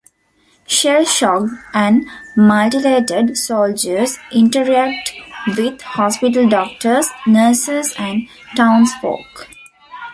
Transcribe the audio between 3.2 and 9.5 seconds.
soldiers interact with hospital doctors, nurses and townsfolk.